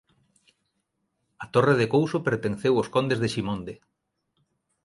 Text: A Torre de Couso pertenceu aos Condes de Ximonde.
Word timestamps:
A 1.43 1.45
Torre 1.53 1.75
de 1.79 1.87
Couso 1.93 2.17
pertenceu 2.27 2.73
aos 2.75 2.91
Condes 2.95 3.21
de 3.23 3.31
Ximonde. 3.33 3.73